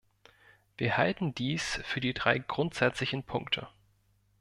Wir 0.77 0.97
halten 0.97 1.35
dies 1.35 1.79
für 1.83 1.99
die 1.99 2.15
drei 2.15 2.39
grundsätzlichen 2.39 3.21
Punkte. 3.21 3.67